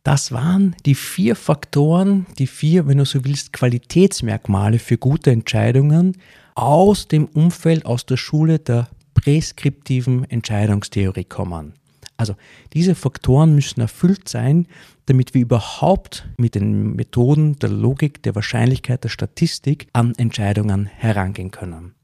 Das 0.02 0.32
waren 0.32 0.74
die 0.86 0.94
vier 0.96 1.36
Faktoren, 1.36 2.26
die 2.38 2.48
vier, 2.48 2.88
wenn 2.88 2.98
du 2.98 3.04
so 3.04 3.24
willst, 3.24 3.52
Qualitätsmerkmale 3.52 4.78
für 4.78 4.98
gute 4.98 5.30
Entscheidungen 5.30 6.16
aus 6.54 7.06
dem 7.06 7.26
Umfeld, 7.26 7.86
aus 7.86 8.06
der 8.06 8.16
Schule 8.16 8.58
der 8.58 8.88
präskriptiven 9.14 10.28
Entscheidungstheorie 10.30 11.24
kommen. 11.24 11.74
Also 12.16 12.36
diese 12.74 12.94
Faktoren 12.94 13.54
müssen 13.54 13.80
erfüllt 13.80 14.28
sein, 14.28 14.66
damit 15.06 15.32
wir 15.32 15.40
überhaupt 15.40 16.28
mit 16.36 16.54
den 16.54 16.94
Methoden 16.94 17.56
der 17.56 17.70
Logik, 17.70 18.22
der 18.22 18.34
Wahrscheinlichkeit, 18.34 19.02
der 19.04 19.08
Statistik 19.08 19.88
an 19.94 20.14
Entscheidungen 20.16 20.84
herangehen 20.84 21.50
können. 21.50 21.94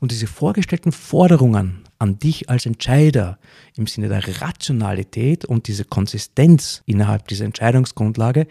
Und 0.00 0.10
diese 0.10 0.26
vorgestellten 0.26 0.92
Forderungen 0.92 1.84
an 1.98 2.18
dich 2.18 2.50
als 2.50 2.66
Entscheider 2.66 3.38
im 3.76 3.86
Sinne 3.86 4.08
der 4.08 4.40
Rationalität 4.40 5.44
und 5.44 5.68
diese 5.68 5.84
Konsistenz 5.84 6.82
innerhalb 6.86 7.28
dieser 7.28 7.44
Entscheidungsgrundlage, 7.44 8.46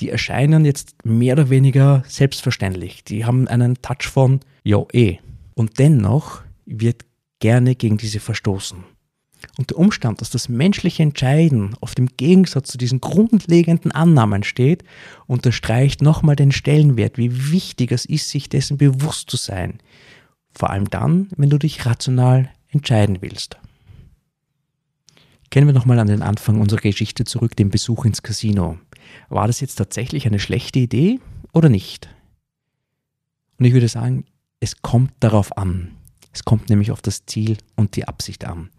die 0.00 0.10
erscheinen 0.10 0.64
jetzt 0.64 1.04
mehr 1.04 1.34
oder 1.34 1.50
weniger 1.50 2.02
selbstverständlich. 2.06 3.04
Die 3.04 3.24
haben 3.24 3.48
einen 3.48 3.80
Touch 3.80 4.08
von, 4.08 4.40
ja 4.64 4.84
eh. 4.92 5.18
Und 5.54 5.78
dennoch 5.78 6.42
wird 6.66 7.04
gerne 7.40 7.74
gegen 7.74 7.96
diese 7.96 8.20
verstoßen. 8.20 8.84
Und 9.56 9.70
der 9.70 9.78
Umstand, 9.78 10.20
dass 10.20 10.30
das 10.30 10.48
menschliche 10.48 11.02
Entscheiden 11.02 11.76
oft 11.80 11.98
im 11.98 12.08
Gegensatz 12.16 12.70
zu 12.70 12.78
diesen 12.78 13.00
grundlegenden 13.00 13.92
Annahmen 13.92 14.42
steht, 14.42 14.84
unterstreicht 15.26 16.02
nochmal 16.02 16.36
den 16.36 16.52
Stellenwert, 16.52 17.18
wie 17.18 17.52
wichtig 17.52 17.92
es 17.92 18.04
ist, 18.04 18.30
sich 18.30 18.48
dessen 18.48 18.78
bewusst 18.78 19.30
zu 19.30 19.36
sein. 19.36 19.78
Vor 20.50 20.70
allem 20.70 20.90
dann, 20.90 21.28
wenn 21.36 21.50
du 21.50 21.58
dich 21.58 21.86
rational 21.86 22.50
entscheiden 22.70 23.18
willst. 23.20 23.58
Kennen 25.50 25.66
wir 25.66 25.74
nochmal 25.74 25.98
an 25.98 26.08
den 26.08 26.22
Anfang 26.22 26.60
unserer 26.60 26.80
Geschichte 26.80 27.24
zurück, 27.24 27.56
den 27.56 27.70
Besuch 27.70 28.04
ins 28.04 28.22
Casino. 28.22 28.78
War 29.28 29.46
das 29.46 29.60
jetzt 29.60 29.76
tatsächlich 29.76 30.26
eine 30.26 30.38
schlechte 30.38 30.78
Idee 30.78 31.20
oder 31.52 31.68
nicht? 31.68 32.08
Und 33.58 33.64
ich 33.64 33.72
würde 33.72 33.88
sagen, 33.88 34.24
es 34.60 34.82
kommt 34.82 35.12
darauf 35.20 35.56
an. 35.56 35.97
Es 36.38 36.44
kommt 36.44 36.68
nämlich 36.68 36.92
auf 36.92 37.02
das 37.02 37.26
Ziel 37.26 37.56
und 37.74 37.96
die 37.96 38.06
Absicht 38.06 38.44
an. 38.44 38.70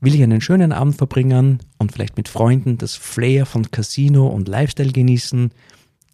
Will 0.00 0.14
ich 0.14 0.22
einen 0.22 0.40
schönen 0.40 0.72
Abend 0.72 0.96
verbringen 0.96 1.58
und 1.76 1.92
vielleicht 1.92 2.16
mit 2.16 2.28
Freunden 2.28 2.78
das 2.78 2.94
Flair 2.94 3.44
von 3.44 3.70
Casino 3.70 4.26
und 4.26 4.48
Lifestyle 4.48 4.90
genießen, 4.90 5.50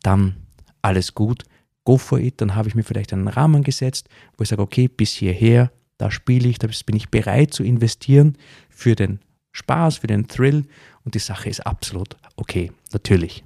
dann 0.02 0.34
alles 0.82 1.14
gut, 1.14 1.44
go 1.84 1.96
for 1.96 2.18
it, 2.18 2.40
dann 2.40 2.56
habe 2.56 2.68
ich 2.68 2.74
mir 2.74 2.82
vielleicht 2.82 3.12
einen 3.12 3.28
Rahmen 3.28 3.62
gesetzt, 3.62 4.08
wo 4.36 4.42
ich 4.42 4.48
sage, 4.48 4.62
okay, 4.62 4.88
bis 4.88 5.12
hierher, 5.12 5.70
da 5.96 6.10
spiele 6.10 6.48
ich, 6.48 6.58
da 6.58 6.66
bin 6.86 6.96
ich 6.96 7.08
bereit 7.08 7.54
zu 7.54 7.62
investieren 7.62 8.36
für 8.68 8.96
den 8.96 9.20
Spaß, 9.52 9.98
für 9.98 10.08
den 10.08 10.26
Thrill 10.26 10.64
und 11.04 11.14
die 11.14 11.20
Sache 11.20 11.48
ist 11.48 11.64
absolut 11.64 12.16
okay, 12.34 12.72
natürlich. 12.92 13.44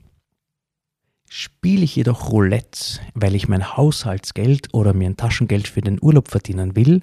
Spiele 1.28 1.84
ich 1.84 1.94
jedoch 1.94 2.30
Roulette, 2.30 3.00
weil 3.12 3.34
ich 3.34 3.48
mein 3.48 3.76
Haushaltsgeld 3.76 4.72
oder 4.72 4.94
mir 4.94 5.10
ein 5.10 5.18
Taschengeld 5.18 5.68
für 5.68 5.82
den 5.82 5.98
Urlaub 6.00 6.30
verdienen 6.30 6.74
will, 6.74 7.02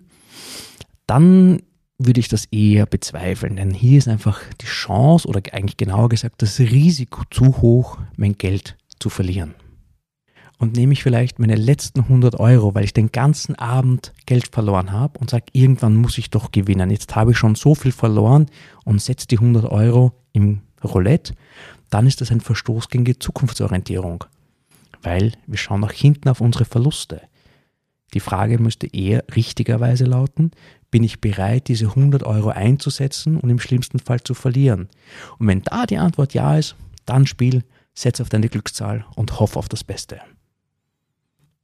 dann 1.08 1.62
würde 1.98 2.20
ich 2.20 2.30
das 2.30 2.46
eher 2.46 2.86
bezweifeln, 2.86 3.58
denn 3.58 3.72
hier 3.72 3.98
ist 3.98 4.08
einfach 4.08 4.42
die 4.60 4.66
Chance 4.66 5.28
oder 5.28 5.42
eigentlich 5.52 5.78
genauer 5.78 6.10
gesagt 6.10 6.42
das 6.42 6.60
Risiko 6.60 7.24
zu 7.30 7.62
hoch, 7.62 7.98
mein 8.18 8.38
Geld 8.38 8.76
zu 9.00 9.10
verlieren. 9.10 9.54
Und 10.58 10.76
nehme 10.76 10.94
ich 10.94 11.02
vielleicht 11.02 11.40
meine 11.40 11.56
letzten 11.56 12.02
100 12.02 12.40
Euro, 12.40 12.76
weil 12.76 12.84
ich 12.84 12.94
den 12.94 13.12
ganzen 13.12 13.56
Abend 13.56 14.14
Geld 14.28 14.48
verloren 14.48 14.92
habe 14.92 15.18
und 15.20 15.30
sage, 15.30 15.46
irgendwann 15.54 15.96
muss 15.96 16.20
ich 16.20 16.30
doch 16.30 16.52
gewinnen. 16.52 16.92
Jetzt 16.92 17.16
habe 17.16 17.32
ich 17.32 17.38
schon 17.38 17.56
so 17.56 17.74
viel 17.74 17.92
verloren 17.92 18.46
und 18.86 19.02
setze 19.02 19.28
die 19.28 19.40
100 19.40 19.66
Euro 19.66 20.14
im 20.34 20.62
Roulette, 20.84 21.34
dann 21.90 22.08
ist 22.08 22.22
das 22.22 22.32
ein 22.32 22.42
Verstoß 22.42 22.90
gegen 22.90 23.06
die 23.06 23.20
Zukunftsorientierung, 23.20 24.24
weil 25.02 25.34
wir 25.48 25.58
schauen 25.58 25.82
nach 25.82 25.92
hinten 25.92 26.30
auf 26.30 26.42
unsere 26.42 26.66
Verluste. 26.66 27.22
Die 28.14 28.20
Frage 28.20 28.60
müsste 28.60 28.88
eher 28.88 29.24
richtigerweise 29.36 30.06
lauten, 30.06 30.52
bin 30.90 31.04
ich 31.04 31.22
bereit, 31.22 31.70
diese 31.70 31.88
100 31.88 32.24
Euro 32.24 32.50
einzusetzen 32.50 33.38
und 33.38 33.50
im 33.50 33.60
schlimmsten 33.60 34.00
Fall 34.00 34.22
zu 34.22 34.34
verlieren? 34.34 34.90
Und 35.40 35.48
wenn 35.48 35.62
da 35.62 35.86
die 35.86 35.98
Antwort 35.98 36.34
ja 36.34 36.58
ist, 36.58 36.76
dann 37.06 37.26
spiel, 37.26 37.64
setz 37.94 38.20
auf 38.20 38.30
deine 38.30 38.50
Glückszahl 38.50 39.06
und 39.16 39.40
hoff 39.40 39.56
auf 39.56 39.70
das 39.70 39.84
Beste. 39.84 40.20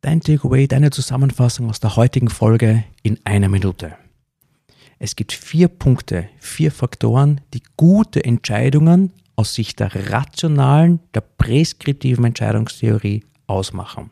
Dein 0.01 0.22
Takeaway, 0.22 0.68
deine 0.68 0.92
Zusammenfassung 0.92 1.70
aus 1.70 1.80
der 1.80 1.96
heutigen 1.96 2.30
Folge 2.30 2.84
in 3.04 3.20
einer 3.25 3.50
Minute. 3.50 3.96
Es 5.00 5.16
gibt 5.16 5.34
vier 5.34 5.68
Punkte, 5.68 6.30
vier 6.39 6.72
Faktoren, 6.72 7.42
die 7.54 7.62
gute 7.75 8.24
Entscheidungen 8.24 9.12
aus 9.36 9.54
Sicht 9.54 9.80
der 9.80 10.12
rationalen, 10.12 11.00
der 11.13 11.22
präskriptiven 11.22 12.25
Entscheidungstheorie 12.25 13.24
ausmachen. 13.46 14.12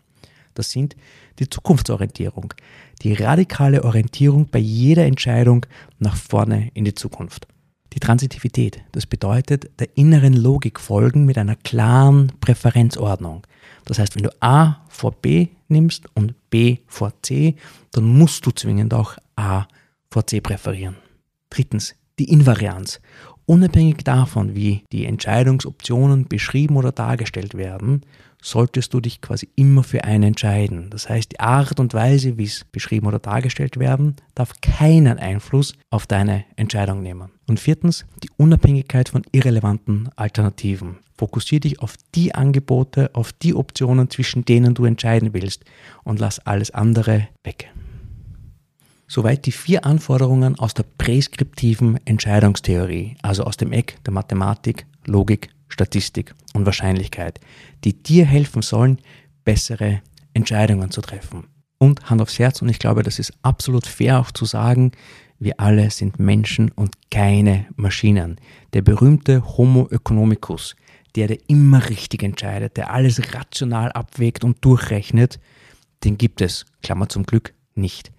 Das 0.55 0.71
sind 0.71 0.95
die 1.37 1.49
Zukunftsorientierung, 1.49 2.53
die 3.01 3.13
radikale 3.13 3.83
Orientierung 3.83 4.47
bei 4.47 4.59
jeder 4.59 5.05
Entscheidung 5.05 5.65
nach 5.99 6.15
vorne 6.15 6.71
in 6.73 6.85
die 6.85 6.95
Zukunft. 6.95 7.47
Die 7.93 7.99
Transitivität, 7.99 8.81
das 8.91 9.05
bedeutet 9.05 9.69
der 9.79 9.95
inneren 9.95 10.33
Logik 10.33 10.79
folgen 10.79 11.25
mit 11.25 11.37
einer 11.37 11.55
klaren 11.55 12.31
Präferenzordnung. 12.41 13.45
Das 13.85 13.99
heißt, 13.99 14.15
wenn 14.15 14.23
du 14.23 14.35
A 14.41 14.81
vor 14.89 15.11
B 15.13 15.47
nimmst 15.67 16.05
und 16.13 16.33
B 16.49 16.79
vor 16.87 17.13
C, 17.21 17.55
dann 17.91 18.05
musst 18.05 18.45
du 18.45 18.51
zwingend 18.51 18.93
auch 18.93 19.15
A 19.35 19.67
vor 20.09 20.27
C 20.27 20.41
präferieren. 20.41 20.95
Drittens, 21.49 21.95
die 22.19 22.29
Invarianz. 22.29 22.99
Unabhängig 23.47 24.03
davon, 24.03 24.55
wie 24.55 24.83
die 24.91 25.05
Entscheidungsoptionen 25.05 26.27
beschrieben 26.27 26.77
oder 26.77 26.91
dargestellt 26.91 27.53
werden, 27.53 28.01
solltest 28.41 28.93
du 28.93 29.01
dich 29.01 29.21
quasi 29.21 29.49
immer 29.55 29.83
für 29.83 30.03
eine 30.03 30.27
entscheiden. 30.27 30.89
Das 30.89 31.09
heißt, 31.09 31.33
die 31.33 31.39
Art 31.39 31.79
und 31.79 31.93
Weise, 31.93 32.37
wie 32.37 32.43
es 32.43 32.65
beschrieben 32.71 33.07
oder 33.07 33.19
dargestellt 33.19 33.77
werden, 33.77 34.15
darf 34.33 34.53
keinen 34.61 35.19
Einfluss 35.19 35.73
auf 35.89 36.07
deine 36.07 36.45
Entscheidung 36.55 37.01
nehmen. 37.01 37.31
Und 37.47 37.59
viertens, 37.59 38.05
die 38.23 38.29
Unabhängigkeit 38.37 39.09
von 39.09 39.23
irrelevanten 39.31 40.09
Alternativen. 40.15 40.97
Fokussiere 41.17 41.61
dich 41.61 41.79
auf 41.79 41.95
die 42.13 42.35
Angebote, 42.35 43.11
auf 43.13 43.31
die 43.31 43.53
Optionen, 43.53 44.09
zwischen 44.09 44.43
denen 44.45 44.73
du 44.73 44.85
entscheiden 44.85 45.33
willst 45.33 45.63
und 46.03 46.19
lass 46.19 46.39
alles 46.39 46.71
andere 46.71 47.27
weg. 47.43 47.71
Soweit 49.15 49.45
die 49.45 49.53
vier 49.53 49.85
Anforderungen 49.85 50.59
aus 50.59 50.73
der 50.73 50.83
präskriptiven 50.83 52.05
Entscheidungstheorie, 52.05 53.15
also 53.21 53.45
aus 53.45 53.55
dem 53.55 53.71
Eck 53.71 53.97
der 54.03 54.11
Mathematik, 54.11 54.87
Logik, 55.05 55.51
Statistik 55.69 56.35
und 56.53 56.65
Wahrscheinlichkeit, 56.65 57.39
die 57.85 57.93
dir 57.93 58.25
helfen 58.25 58.61
sollen, 58.61 58.99
bessere 59.45 60.01
Entscheidungen 60.33 60.91
zu 60.91 60.99
treffen. 60.99 61.47
Und 61.77 62.09
Hand 62.09 62.21
aufs 62.21 62.39
Herz, 62.39 62.61
und 62.61 62.67
ich 62.67 62.77
glaube, 62.77 63.03
das 63.03 63.17
ist 63.17 63.31
absolut 63.41 63.87
fair 63.87 64.19
auch 64.19 64.31
zu 64.31 64.43
sagen, 64.43 64.91
wir 65.39 65.61
alle 65.61 65.91
sind 65.91 66.19
Menschen 66.19 66.71
und 66.71 66.95
keine 67.09 67.67
Maschinen. 67.77 68.35
Der 68.73 68.81
berühmte 68.81 69.57
Homo 69.57 69.87
economicus, 69.91 70.75
der, 71.15 71.27
der 71.27 71.37
immer 71.47 71.87
richtig 71.87 72.21
entscheidet, 72.21 72.75
der 72.75 72.91
alles 72.91 73.33
rational 73.33 73.93
abwägt 73.93 74.43
und 74.43 74.57
durchrechnet, 74.59 75.39
den 76.03 76.17
gibt 76.17 76.41
es, 76.41 76.65
Klammer 76.83 77.07
zum 77.07 77.25
Glück, 77.25 77.53
nicht. 77.75 78.11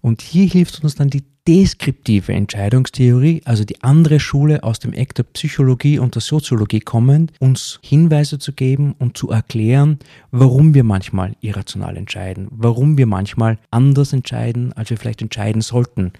Und 0.00 0.22
hier 0.22 0.46
hilft 0.46 0.82
uns 0.82 0.94
dann 0.94 1.10
die 1.10 1.24
deskriptive 1.46 2.32
Entscheidungstheorie, 2.32 3.42
also 3.44 3.64
die 3.64 3.82
andere 3.82 4.20
Schule 4.20 4.62
aus 4.62 4.78
dem 4.78 4.92
Eck 4.92 5.14
der 5.14 5.22
Psychologie 5.24 5.98
und 5.98 6.14
der 6.14 6.22
Soziologie 6.22 6.80
kommend, 6.80 7.32
uns 7.40 7.80
Hinweise 7.82 8.38
zu 8.38 8.52
geben 8.52 8.94
und 8.98 9.16
zu 9.16 9.30
erklären, 9.30 9.98
warum 10.30 10.74
wir 10.74 10.84
manchmal 10.84 11.34
irrational 11.40 11.96
entscheiden, 11.96 12.48
warum 12.50 12.98
wir 12.98 13.06
manchmal 13.06 13.58
anders 13.70 14.12
entscheiden, 14.12 14.72
als 14.74 14.90
wir 14.90 14.96
vielleicht 14.96 15.22
entscheiden 15.22 15.62
sollten, 15.62 16.12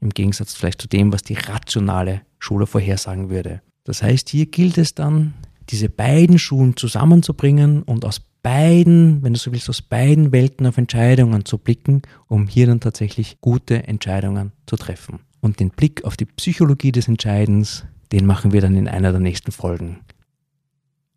im 0.00 0.10
Gegensatz 0.10 0.54
vielleicht 0.54 0.80
zu 0.80 0.88
dem, 0.88 1.12
was 1.12 1.22
die 1.22 1.34
rationale 1.34 2.22
Schule 2.38 2.66
vorhersagen 2.66 3.30
würde. 3.30 3.62
Das 3.84 4.02
heißt, 4.02 4.28
hier 4.28 4.46
gilt 4.46 4.78
es 4.78 4.94
dann, 4.94 5.34
diese 5.70 5.88
beiden 5.88 6.38
Schulen 6.38 6.76
zusammenzubringen 6.76 7.82
und 7.82 8.04
aus 8.04 8.20
beiden, 8.48 9.22
wenn 9.22 9.34
du 9.34 9.38
so 9.38 9.52
willst, 9.52 9.68
aus 9.68 9.82
beiden 9.82 10.32
Welten 10.32 10.66
auf 10.66 10.78
Entscheidungen 10.78 11.44
zu 11.44 11.58
blicken, 11.58 12.00
um 12.28 12.46
hier 12.46 12.66
dann 12.66 12.80
tatsächlich 12.80 13.42
gute 13.42 13.86
Entscheidungen 13.86 14.52
zu 14.64 14.76
treffen. 14.76 15.20
Und 15.40 15.60
den 15.60 15.68
Blick 15.68 16.02
auf 16.04 16.16
die 16.16 16.24
Psychologie 16.24 16.90
des 16.90 17.08
Entscheidens, 17.08 17.84
den 18.10 18.24
machen 18.24 18.52
wir 18.52 18.62
dann 18.62 18.74
in 18.74 18.88
einer 18.88 19.12
der 19.12 19.20
nächsten 19.20 19.52
Folgen. 19.52 19.98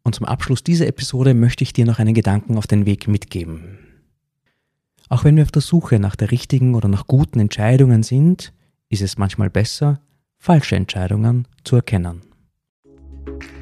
Und 0.04 0.14
zum 0.14 0.26
Abschluss 0.26 0.62
dieser 0.62 0.88
Episode 0.88 1.34
möchte 1.34 1.64
ich 1.64 1.72
dir 1.72 1.86
noch 1.86 2.00
einen 2.00 2.14
Gedanken 2.14 2.58
auf 2.58 2.68
den 2.68 2.86
Weg 2.86 3.08
mitgeben. 3.08 3.78
Auch 5.08 5.24
wenn 5.24 5.38
wir 5.38 5.44
auf 5.44 5.52
der 5.52 5.62
Suche 5.62 6.00
nach 6.00 6.18
der 6.18 6.32
richtigen 6.32 6.76
oder 6.76 6.90
nach 6.90 7.08
guten 7.08 7.40
Entscheidungen 7.40 8.04
sind, 8.04 8.52
ist 8.90 9.02
es 9.02 9.18
manchmal 9.18 9.50
besser, 9.50 10.02
falsche 10.38 10.76
Entscheidungen 10.76 11.48
zu 11.64 11.78
erkennen. 11.78 12.24